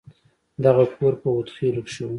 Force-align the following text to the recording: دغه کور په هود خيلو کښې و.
دغه 0.63 0.83
کور 0.95 1.13
په 1.21 1.27
هود 1.35 1.47
خيلو 1.55 1.81
کښې 1.87 2.03
و. 2.05 2.09